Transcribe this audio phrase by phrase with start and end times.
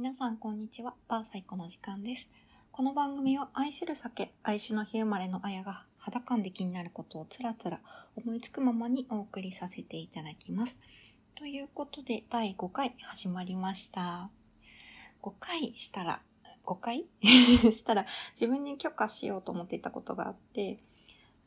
[0.00, 0.94] 皆さんこんにちは。
[1.08, 2.30] バーサイコの時間です。
[2.72, 7.80] この番組は愛する酒、愛しの日生まれのあやが肌感で気になることをつらつら
[8.16, 10.78] 思いつくままにお送りさせていただきます。
[11.34, 14.30] ということで、第5回始まりました。
[15.20, 16.22] 5回したら、
[16.64, 17.04] 5回？
[17.70, 20.78] したら自分に許可しようと思っていたことがあって、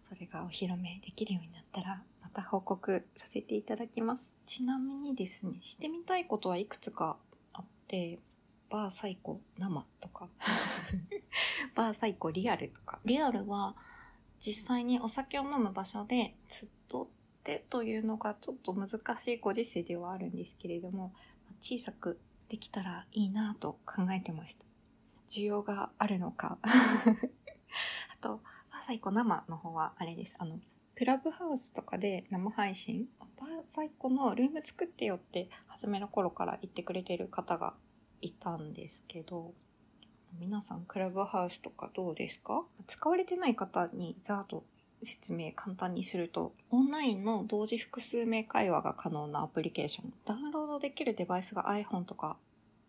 [0.03, 4.31] それがお披露目できるようになったら、また報告させていただきます。
[4.45, 7.17] ちなみにですね、してみたいことはいくつか
[7.53, 8.19] あって、
[8.69, 10.29] バーサイコ生とか、
[11.75, 12.99] バーサイコリアルとか。
[13.05, 13.75] リアルは
[14.45, 17.07] 実際にお酒を飲む場所でずっとっ
[17.43, 21.13] てというのがちょっと難しいご時世ではあるんですけれども、
[21.61, 24.65] 小さくできたらいいなと考えてました。
[25.29, 26.57] 需要があるのか。
[26.63, 26.67] あ
[28.21, 30.35] と、バーサイコ生の方はあれです。
[30.39, 30.59] あの、
[30.95, 37.73] クラブハウスとかで生配信、バーサイコのルーム作ってよって初めの頃から言ってくれてる方が
[38.23, 39.53] いたんですけど、
[40.39, 42.63] 皆さんクラブハウスとかどうですか？
[42.87, 44.63] 使われてない方にざーっと
[45.03, 50.13] 説明簡単にすると、オンラインの同時複数名会話が可能なアプリケーション。
[50.25, 52.37] ダウンロードできるデバイスが iPhone とか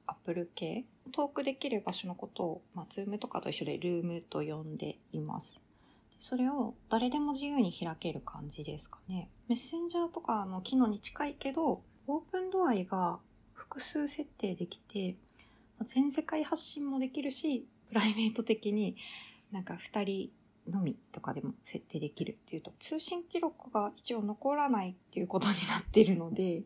[0.06, 0.84] Apple 系。
[1.12, 5.58] トークできる場所のことを、まあ、Zoom とかと一緒でルームと呼んでいます。
[6.18, 9.28] それを誰でも自由に開ける感じですかね。
[9.48, 13.18] メッセンジャーとかの機能に近いけど、オープンドアイが
[13.52, 15.16] 複数設定できて、
[15.84, 18.96] 全世界発信もできるし、プライベート的に
[19.52, 20.30] なんか二人
[20.68, 26.62] のみとかでも設定できるっていうと、通信記録が一応残らないっていうことになってるので、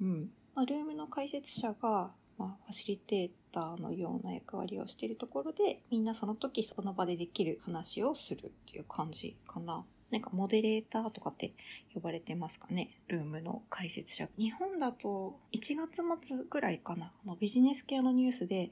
[0.00, 0.30] うん。
[0.54, 9.84] まあ、ルームの解説者が、まあ、ファシリテーターのような役割をしているところで、みんなその時その場でできる話をするっていう感じかな。
[10.12, 11.54] なんかモデレーターとかって
[11.94, 12.90] 呼ばれてますかね？
[13.08, 14.28] ルームの解説者。
[14.38, 17.12] 日本だと1月末ぐらいかな。
[17.24, 18.70] あのビジネス系のニュースで、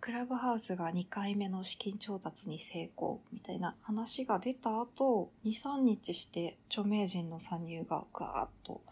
[0.00, 8.82] クラブハウスが2回目の資金調達に成功みたいな話が出た後、2、3日して著名人の参入がガーッと、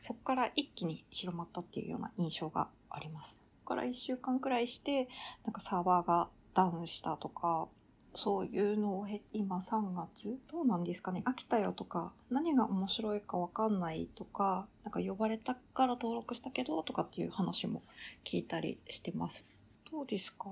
[0.00, 3.32] そこから一気に広まったっていうような印象があります。
[3.32, 5.08] そこから1週間くらいして、
[5.44, 7.68] なんかサーバーがダウンしたとか、
[8.16, 10.36] そういうのを今3月？
[10.50, 11.22] どうなんですかね？
[11.26, 17.82] 飽きたよとか、何が面白いかわかんないとか、なんか呼ばれたから登録したけどとかっていう話も
[18.24, 19.46] 聞いたりしてます。
[19.90, 20.48] どうですか？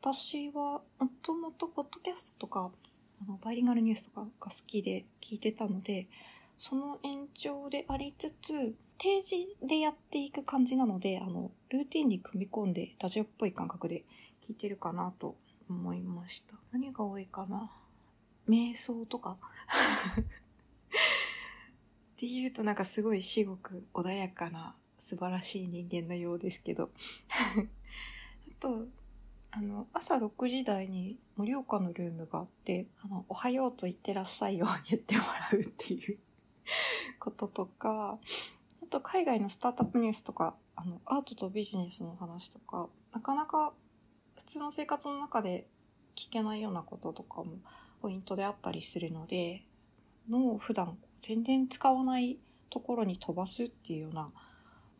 [0.00, 2.70] 私はもともとポッドキャストとか、
[3.22, 6.06] あのバイリンガルニュースとかが好きで聞いてたので、
[6.58, 14.04] その延長でありつつ、定時でやっていく感じなので、あの、ルーティンに組み込んでラジオっぽい感覚で
[14.44, 15.36] 聞いてるかなと
[15.70, 16.56] 思いました。
[16.72, 17.70] 何が多いかな？
[18.48, 19.36] 瞑想とか？
[20.18, 20.24] っ
[22.16, 26.90] ていうとなんかすごい至極穏やかな素晴らしい人間のようですけど。
[28.50, 28.86] あと、
[29.50, 36.18] あの、朝6時台に盛岡のルームがあって、あの、おはようと言ってらっしゃいを 言ってもらうっていう
[37.18, 38.18] こととか、
[38.82, 43.72] あと海外のスタートアップニュースとか、あの、アートとビジネスの話とか、なかなか
[44.58, 45.68] 普通の生活の中で
[46.16, 47.58] 聞けないようなこととかも
[48.02, 49.62] ポイントであったりするので、
[50.28, 52.38] 脳を普段全然使わない
[52.68, 54.28] ところに飛ばすっていうような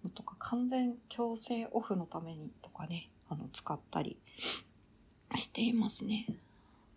[0.04, 4.16] のとか、完全強制オフのためにとかね、あの、使ったり
[5.34, 6.26] していますね。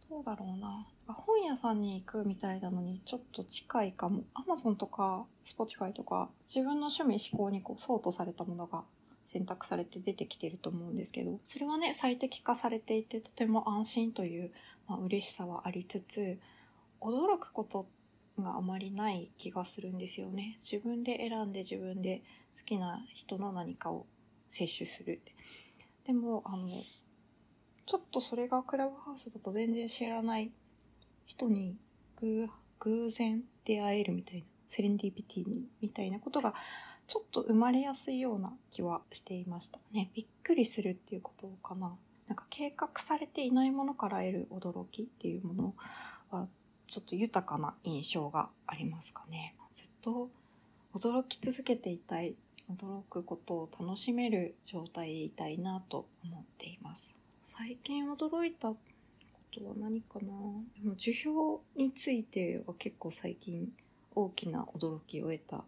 [0.08, 0.86] どうだろうな。
[1.08, 4.22] 本屋さんに行くみたいなのにちょっと近いかも。
[4.36, 8.84] Amazon とか Spotify とか自分の趣味思考にこうソートされたものが
[9.32, 14.52] 選択されて出てきてると思うんですけど、それはね、最適化されていてとても安心という、
[14.88, 16.40] まあ、嬉しさはありつつ、
[17.00, 17.88] 驚くこと
[18.38, 20.58] があまりない気がするんですよね。
[20.60, 22.24] 自分で選んで自分で
[22.58, 24.06] 好きな人の何かを
[24.50, 25.34] 摂取するって。
[26.06, 26.68] でも、あの、
[27.86, 30.52] ちょっとそれがクラブハウスだと全然知らない
[31.26, 31.78] 人に
[32.20, 36.54] 偶然出会えるみたいな、セレンディピティにみたいなことが
[37.12, 40.10] ちょっと生まれやすいような気はしていましたね。
[40.14, 41.94] びっくりするっていうことかな。
[42.30, 45.76] なんか計画されていないものから得る驚きっていうもの
[46.30, 46.48] は
[46.88, 49.56] ちょっと豊かな印象がありますかね。
[49.74, 50.30] ずっと
[50.94, 52.36] 驚き続けていたい、
[52.74, 57.14] 驚くことを楽しめる状態でいたいなと思っています。
[57.44, 58.78] 最近驚いたこ
[59.54, 60.28] とは何かな？
[60.82, 63.68] でも樹氷については結構最近
[64.16, 65.66] 大きな驚きを得たト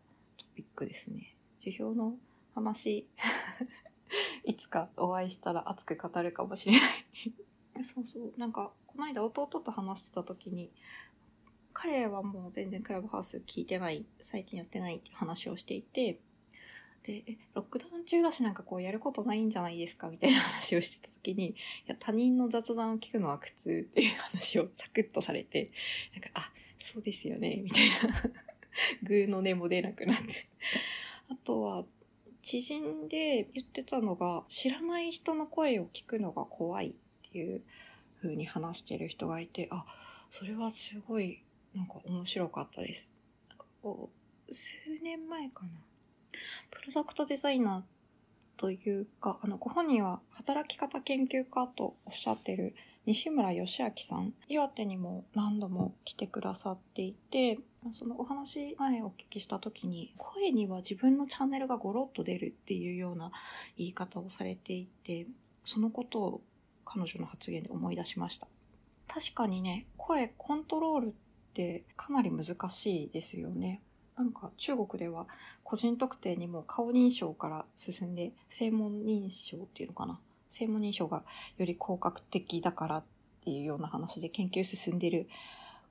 [0.56, 1.33] ピックですね。
[1.64, 2.18] 樹氷の
[2.54, 3.08] 話、
[4.44, 6.82] いつかお会いしたら熱く語るかもしれない。
[7.84, 8.34] そうそう。
[8.38, 10.70] なんか、この間弟と話してた時に、
[11.72, 16.20] 彼はもう全然クラブハウス聞いてない、最近やってないって話をしていて、
[17.04, 17.24] で、
[17.54, 21.56] ロックダウン中だしなんかこうやることないんじゃないですかみたいな話をしてた時に、い
[21.88, 25.72] や、他人の雑談を聞くのは苦痛っていう話をサクッとされて、
[26.14, 28.22] なんか、あ、そうですよね、みたいな。
[29.04, 30.48] グーの音も出なくなって。
[31.30, 31.86] あとは、
[32.42, 36.94] 知人で言ってたのが、知らない人の声を聞くのが怖いっ
[37.32, 37.62] ていう
[38.22, 39.86] 風に話してる人がいて、あ、
[40.30, 41.44] それはすごい、
[41.74, 43.08] なんか面白かったです。
[43.50, 44.10] なんかこ
[44.50, 45.70] う、数年前かな。
[46.72, 57.60] プロダクトデザイナーというか、あの、ご本人は働き方研究家とおっしゃってる西村義明さん、岩手にも何度も来てくださっていて、
[57.92, 63.32] そのお話前お聞きした時に、声には自分のチャンネルがゴロッと出るっていうような
[63.78, 65.28] 言い方をされていて、
[65.66, 66.42] そのことを
[66.86, 68.48] 彼女の発言で思い出しました。
[69.10, 71.12] 確かにね、声コントロールっ
[71.54, 73.82] てかなり難しいですよね。
[74.18, 75.28] なんか中国では
[75.66, 80.22] 個人特定にも顔認証から進んで、声紋認証っていうのかな。
[80.58, 81.24] 声紋認証が
[81.58, 83.04] より効果的だからっ
[83.44, 85.28] ていうような話で研究進んでる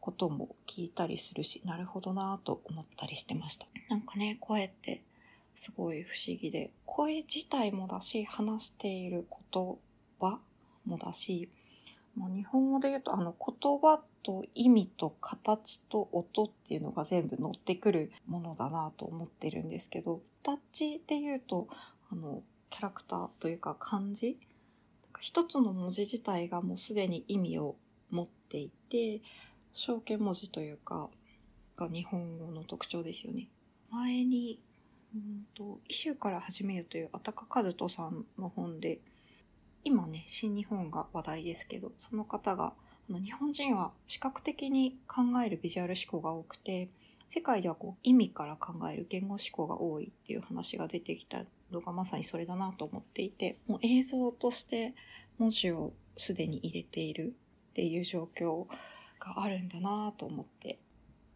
[0.01, 3.67] ことも聞いたりするし、なるほどなぁと思ったりしてました。
[3.89, 5.03] なんかね、声って
[5.55, 9.77] すごい不思議で、声自体もだし、話している言
[10.21, 10.41] 葉
[10.87, 11.49] もだし、
[12.17, 21.69] まあ、日本語で言うとあの言葉と意味と形と音っていうのが全部乗ってくるものだなと思ってるんですけど、形で言うと
[22.11, 24.37] あのキャラクターというか漢字
[25.23, 27.77] 一つの文字自体がもうすでに意味を
[28.11, 29.21] 持っていて、
[29.73, 31.11] 象形文字というか、
[31.77, 33.49] が日本語の特徴ですよね。
[33.93, 34.59] 前に、
[35.15, 38.99] うんと、イシューから始めよというあたかかずとさんの本で、
[39.85, 42.73] 今ね、新日本が話題ですけど、その方が、
[43.09, 46.89] 日本人は視覚的に考えるビジュアル思考が多くて、
[47.35, 54.95] 世界ではこう意味から考える言語思考が多いっていう話が出てきたのがまさにそれだなと思っていて、もう映像として
[55.39, 57.33] 文字をすでに入れている
[57.71, 58.67] っていう状況
[59.19, 60.79] があるんだなと思って、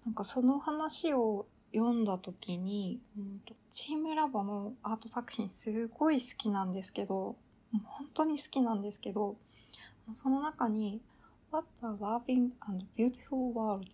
[0.04, 7.36] なんかその話を読んだ時に、うんと、チームラボのアート作品すごい好きなんですけど、
[7.72, 9.36] 本当に好きなんですけど、
[10.12, 11.00] その中に
[11.50, 13.86] What a loving and beautiful world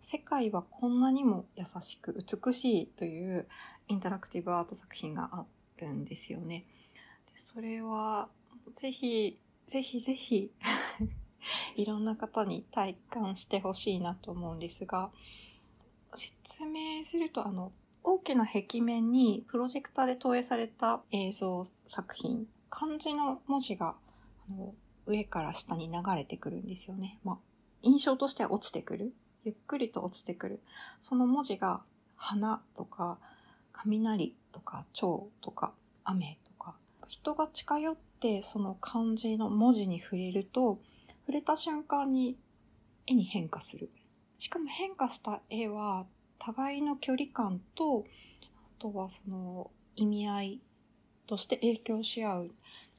[0.00, 3.46] 世界はこんなにも優しく美しいという
[3.88, 5.44] インタラクティブアート作品があ
[5.78, 6.66] るんですよね。
[7.32, 8.28] でそれは
[8.74, 10.50] ぜひ、ぜひぜひ
[11.76, 15.10] いろんな方に体感してほしいなと思うんですが、
[16.14, 17.72] 説明すると、あの、
[18.02, 23.96] 大きな壁面にプロジェクターで投影された映像作品、漢字の文字が、
[24.48, 24.74] あの、
[25.06, 27.18] 上から下に流れてくるんですよね。
[27.24, 27.38] まあ、
[27.82, 29.14] 印象としては落ちてくる。
[29.44, 30.60] ゆっくりと落ちてくる。
[31.00, 31.82] その文字が、
[32.16, 33.18] 花とか、
[33.72, 35.72] 雷とか、蝶とか、
[36.04, 36.76] 雨とか、
[37.08, 40.80] 人が近寄ってその漢字の文字に触れると、
[41.22, 42.36] 触れた瞬間に
[43.06, 43.90] 絵に変化する。
[44.38, 46.06] しかも変化した絵は、
[46.38, 48.04] 互いの距離感と、
[48.78, 50.60] あとはその意味合い
[51.26, 52.50] として影響し合う。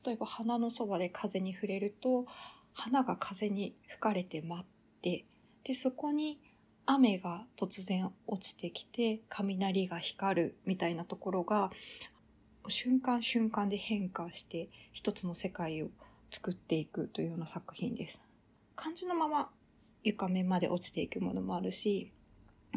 [0.05, 2.25] 例えば花のそばで風に触れると、
[2.73, 4.65] 花が風に吹かれて舞っ
[5.01, 5.25] て、
[5.63, 6.39] で、そこに
[6.85, 11.71] 雨が突然落ちてきて、雷が光るみたいなところが、
[12.67, 15.87] 瞬間瞬間で変化して一つの世界を
[16.31, 18.21] 作っていくというような作品です。
[18.75, 19.49] 漢字のまま
[20.03, 22.11] 床面まで落ちていくものもあるし、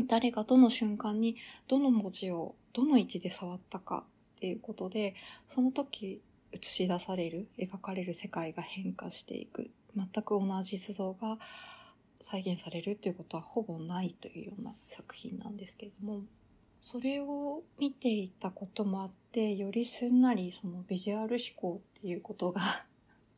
[0.06, 1.36] 誰がどの瞬間に
[1.68, 4.04] どの文字をどの位置で触ったか
[4.36, 5.14] っていうことで、
[5.48, 6.20] その時
[6.52, 9.70] 映し出される、描かれる世界が変化していく。
[9.96, 11.38] 全く同じ図像が
[12.20, 16.22] 再現されるっていうことはほぼないというような作品なんですけれども、
[16.80, 22.84] それを見ていたこともあって、よりすんなりそのビジュアル思考っていうことが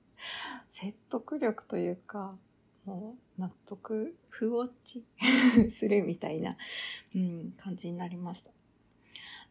[0.71, 2.37] 説得力というか、
[2.85, 5.05] もう納得、不落ち
[5.71, 6.57] するみたいな、
[7.15, 8.51] うん、感じになりました。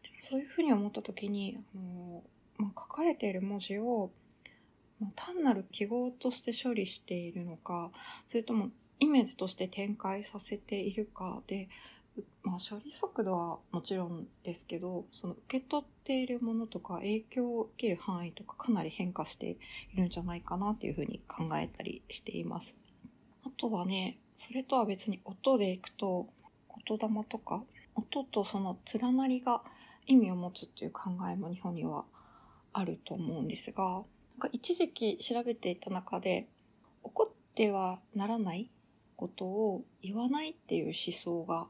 [0.02, 2.22] でもそういうふうに思った時に、あの
[2.58, 4.10] まあ、書かれている文字を、
[4.98, 7.90] まあ、単なる記号として処理しているのか、
[8.26, 11.68] それともイメージとして展開させているかで、
[12.42, 19.56] まあ、処理速度はもちろんですけど、その受け取っているものとか影響を受ける範囲とかかなり変化して
[19.92, 22.74] いるんじゃないかなっていうふうに考えたりしています。
[23.44, 26.28] あとはね、それとは別に音でいくと、
[26.86, 27.62] 言霊とか、
[27.94, 29.62] 音とその連なりが
[30.06, 32.04] 意味を持つっていう考えも日本には
[32.72, 34.04] あると思うんですが、なん
[34.38, 36.46] か一時期調べていた中で、
[37.02, 38.70] 怒ってはならない
[39.16, 41.66] ことを言わないっていう思想が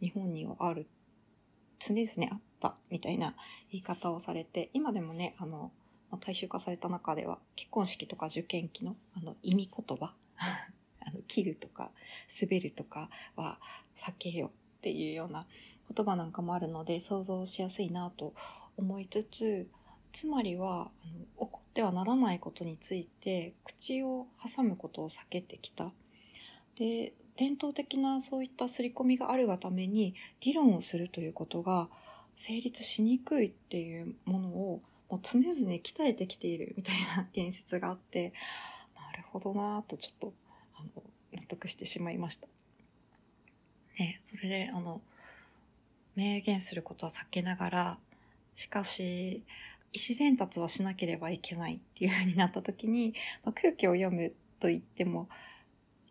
[0.00, 0.86] 日本にはある、
[1.78, 3.34] 常々あったみたいな
[3.70, 5.70] 言い方をされて、今でもね、あの、
[6.18, 10.14] 大衆化された中では結婚式とか受験期のあの意味言葉
[11.00, 11.90] あの切るとか
[12.40, 13.58] 滑るとかは
[13.96, 15.46] 避けようっていうような
[15.92, 18.34] 言葉なんかもあるので想像しやすいなと
[18.76, 19.68] 思いつつ
[20.12, 25.92] つまりはあの起こってはならないことについて口を挟むことを避けてきた。
[26.78, 31.88] で伝統的なそういった刷り込みがあるがために議論をするということが
[32.36, 38.32] 成立しにくいっていうものをもう常々鍛えてきているみたいな言説があって
[38.94, 40.32] なるほどなとちょっと
[40.74, 41.02] あの
[41.32, 42.46] 納得してしまいました。
[43.98, 45.00] ね、それであの
[46.16, 47.98] 明言することは避けながら
[48.54, 49.42] しかし
[49.92, 53.14] 意思伝達はしなければいけないっていう風になった時に、
[53.44, 55.28] まあ、空気を読むと言っても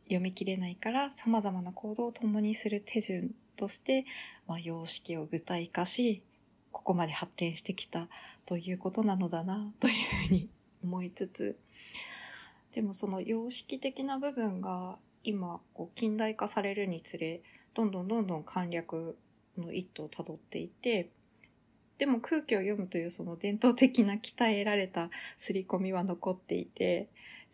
[0.05, 4.05] 読み切れないから様々な行動を共にする手順として、
[4.47, 6.23] まあ、様式を具体化し
[6.71, 8.07] ここまで発展してきた
[8.45, 10.49] ということなのだなというふうに
[10.83, 11.57] 思いつつ。
[12.73, 17.41] でもその様式的な部分が今こう近代化されるにつれ
[17.73, 19.17] どんどんどんどん簡略
[19.57, 21.09] の一途をたどっていて
[21.97, 25.09] でも空気を読むというその伝統的な鍛えられた
[25.39, 27.07] 刷り込みは残っていて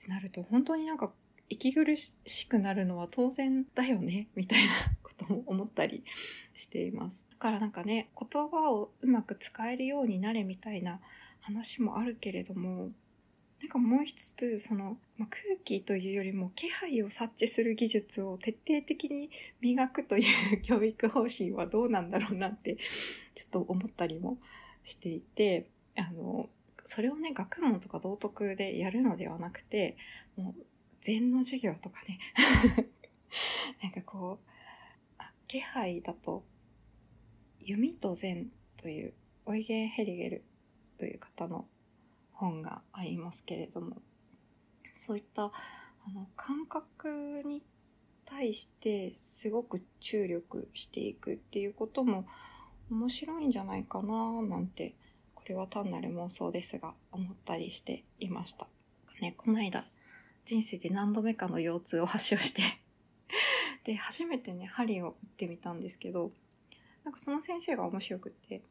[0.07, 1.11] なると本当になんか
[1.51, 4.71] 息苦しくなるのは当然だよね みたいな
[5.03, 6.03] ことも思ったり
[6.53, 7.25] しています。
[7.29, 11.01] だからなんかね言葉をうまく使えるようになれみたいな
[11.41, 12.91] 話もあるけれども
[13.61, 19.29] なんかもう一つ、その、ま、空気というよりも気配を察知する技術を徹底的に
[19.61, 20.23] 磨くとい
[20.55, 22.77] う 教育方針はどうなんだろうなって、
[23.35, 24.39] ちょっと思ったりも
[24.83, 26.49] していて、あの、
[26.85, 29.95] それをね、学問とか道徳でやるのではなくて、
[30.35, 30.65] もう、
[31.01, 32.19] 禅の授業とかね、
[33.81, 36.43] なんかこう、気配だと、
[37.59, 39.13] 弓と禅という、
[39.45, 40.43] オイゲン・ヘリゲル
[40.97, 41.65] という方の
[42.41, 43.97] 本がありますけれども
[45.05, 45.51] そういったあ
[46.13, 47.61] の感覚に
[48.25, 52.25] 対してすごく注力していくっていうことも
[52.89, 54.95] 面白いんじゃないかななんて
[55.35, 58.67] これは単なる妄想ですが思ったりしていました。
[59.21, 59.85] ね、この間
[60.45, 62.61] 人生で何度目かの腰痛を発症して
[63.83, 66.31] で初めてね針を打ってみたんですけど
[67.03, 68.61] なんかその先生が面白くって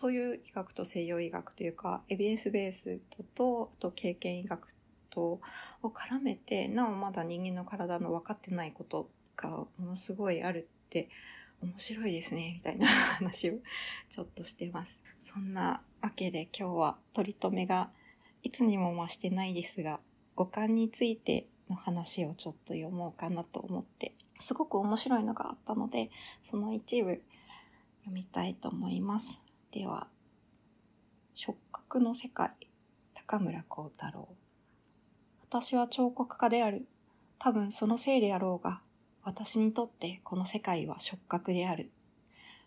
[0.00, 4.74] 東洋医学と西洋医学というか、エビデンスベースとと、あと経験医学
[5.10, 5.42] と
[5.82, 11.10] を絡めて、なおまだ人間の体の分かってないことがものすごいあるって
[11.60, 13.58] 面白いですね、みたいな話を
[14.08, 15.02] ちょっとしてます。
[15.20, 17.90] そんなわけで今日は取り留めが
[18.42, 20.00] いつにも増してないですが、
[20.40, 26.10] 五感についての話をちょっと読もうかなと思って、すごく面白いのがあったので、
[26.50, 27.20] その一部
[28.00, 29.38] 読みたいと思います。
[29.70, 30.08] では、
[31.34, 32.52] 触覚の世界、
[33.12, 34.30] 高村光太郎。
[35.42, 36.86] 私は彫刻家である。
[37.38, 38.80] 多分そのせいであろうが、
[39.22, 41.90] 私にとってこの世界は触覚である。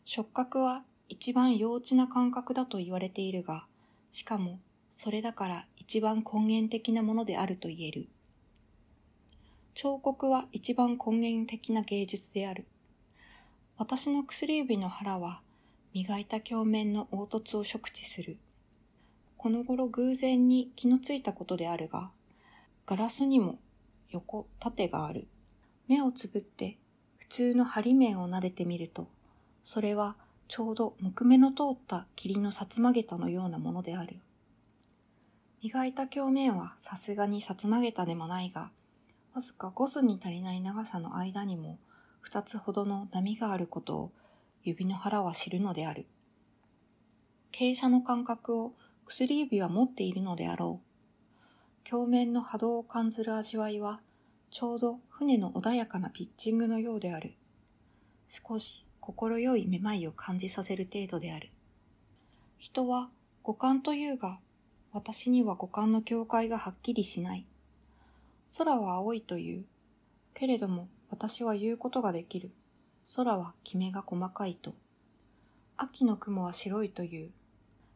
[0.05, 3.65] 触覚は一番幼稚な感覚だと言われているが、
[4.11, 4.59] しかも
[5.03, 8.07] それだから一番根源的なものであると言える。
[9.73, 12.63] 彫刻は一番根源的な芸術である。
[13.77, 15.41] 私の薬指の腹は
[15.93, 18.37] 磨いた鏡面の凹凸を触知する。
[19.35, 22.09] この頃偶然に気のついたことであるが、
[22.85, 23.59] ガラスにも
[24.09, 25.27] 横、縦がある。
[25.89, 26.77] 目をつぶって
[27.17, 29.09] 普通の針面を撫でてみると、
[29.65, 30.15] それは
[30.47, 34.21] ちょうど木目の通った霧のさつまげたのようなものである。
[35.63, 38.69] 磨いた鏡面はさすがにさつまげたでもないが、
[39.33, 41.79] わずか5寸に足りない長さの間にも
[42.19, 44.11] 二つほどの波があることを
[44.65, 46.05] 指の腹は知るのである。
[47.53, 48.73] 傾斜の感覚を
[49.05, 51.89] 薬指は持っているのであろう。
[51.89, 54.01] 鏡面の波動を感じる味わいは、
[54.51, 57.35] ちょうど船の穏やかなピッチングのようである。
[58.27, 61.51] 少し心よいめまいを感じさせる程度である。
[62.57, 63.07] 人は
[63.43, 64.39] 五感というが、
[64.93, 67.47] 私には五感の境界がはっきりしない。
[68.55, 69.65] 空は青いという。
[70.35, 72.51] けれども私は言うことができる。
[73.15, 74.75] 空はきめが細かいと。
[75.77, 77.31] 秋の雲は白いという。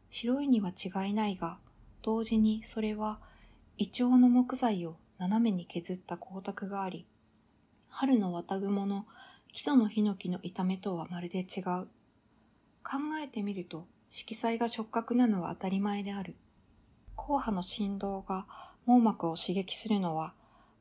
[0.09, 1.59] 白いには違いないが、
[2.01, 3.19] 同時にそれは
[3.77, 7.05] イチョウの木材を斜めに削った光沢があり、
[7.89, 9.05] 春の綿雲の
[9.53, 11.87] 基礎のヒノキの炒めとはまるで違う。
[12.83, 16.35] 考えてみると色彩が触覚なのは当たり前である。
[17.17, 18.45] 硬波の振動が
[18.85, 20.33] 網膜を刺激するのは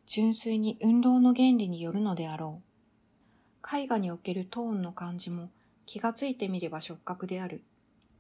[0.07, 3.77] 純粋に運動の原理によるのであろう。
[3.77, 5.51] 絵画におけるトーンの感じも
[5.87, 7.63] 気がついてみれば触覚である。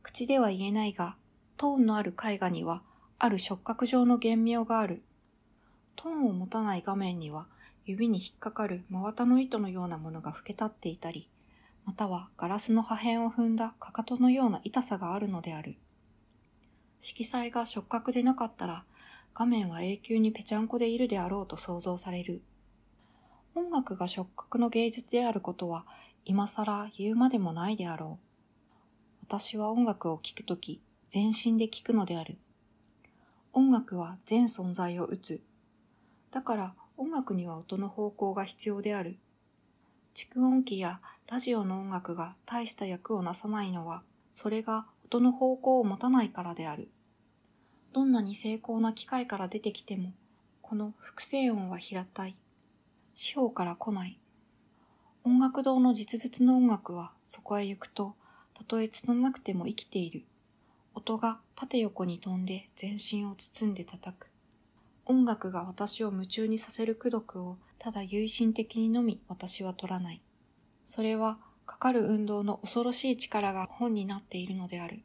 [0.03, 1.17] 口では言えないが、
[1.57, 2.83] トーンのある絵画には、
[3.19, 5.03] ある触覚上の玄妙がある。
[5.97, 7.47] トーンを持たない画面には、
[7.85, 11.29] 指に引っかかる真綿の糸のようなものが吹け立っていたり、
[11.85, 15.77] またはガラスの破片を踏んだかかとのような痛さがあるのである。
[17.01, 18.85] 色彩が触覚でなかったら、
[19.35, 22.43] 画面は永久にぺちゃんこでいるであろうと想像される。
[23.55, 25.87] 音楽が触覚の芸術であることは、
[26.25, 29.27] 今更言うまでもないであろう。
[29.29, 32.39] 私は音楽を聴くとき、全身で聴くのである。
[33.53, 35.41] 音楽は全存在を打つ。
[36.31, 39.19] だから音楽には音の方向が必要である。
[40.15, 46.89] 蓄音機やラジオの音楽が大した役をなさないのは、それが音の方向を持たないからである。
[47.93, 50.13] どんなに精巧な機械から出てきても、
[50.63, 52.35] この複製音は平たい。
[53.15, 54.19] 四方から来ない。
[55.23, 58.17] 音楽堂の実物の音楽はそこへ行くと、
[58.53, 60.25] たとえつななくても生きている。
[60.93, 64.27] 音が縦横に飛んで全身を包んで叩く。
[65.05, 70.21] 音楽が私を夢中にさせる功徳をただ唯心的にのみ私は取らない。
[70.85, 75.03] それはかかる運動の恐ろしい力が本になっているのである。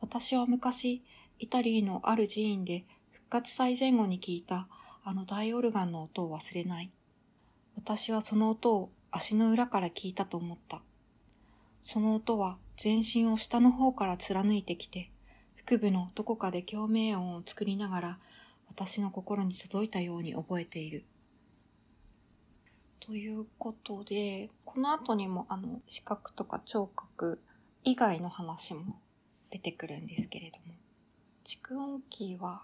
[0.00, 1.02] 私は昔、
[1.38, 4.68] イタリーのある寺院で復活祭前後に聞いた
[5.04, 6.90] あの大オルガンの音を忘れない。
[7.76, 10.82] 私はその音を足の裏から聞いたと思った。
[11.84, 15.10] その音は全身を下の方から貫いてきて、
[15.64, 18.18] 腹部のどこかで共鳴音を作りながら、
[18.68, 21.04] 私の心に届いたように覚えている。
[23.00, 27.40] ということで、この後にもあの、視覚とか聴覚
[27.82, 29.00] 以外の話も
[29.48, 30.74] 出てくるんですけれども、
[31.46, 32.60] 蓄音機は、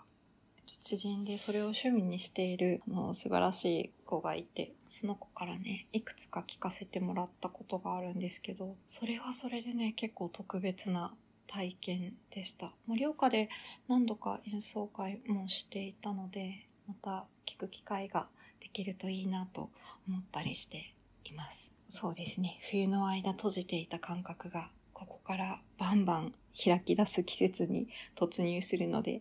[0.85, 11.15] 知人でそれを趣味にしているあの素晴らしい子がいて、その子からね、いくつか聞かせてもらったことがあるんですけど、それはそれでね、結構特別な
[11.47, 12.75] 体験でした。
[12.89, 13.49] 盛岡で
[13.89, 18.27] 何度か演奏会もしていたので、また聞く機会が
[18.61, 19.71] できるといいなと
[20.07, 20.93] 思ったりして
[21.25, 21.72] います。
[21.95, 22.59] そうですね。
[22.71, 26.33] 冬の間閉じていた感覚が、ここからバンバン
[26.65, 29.21] 開き出す季節に突入するので、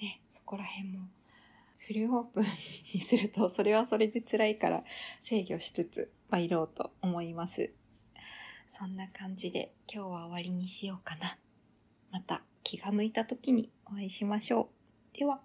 [0.00, 1.06] ね、そこら辺も
[1.76, 2.46] フルオープン
[2.94, 4.84] にすると、それはそれで辛いから
[5.20, 7.70] 制御しつつ参ろうと思います。
[8.70, 11.36] そんな感じで今日は終わりにしようかな。
[12.10, 14.70] また気が向いた時にお会いしましょ
[15.12, 15.18] う。
[15.18, 15.42] では。